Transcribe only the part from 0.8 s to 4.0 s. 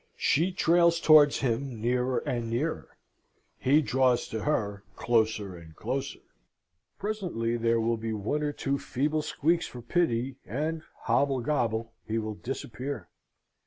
towards him nearer and nearer; he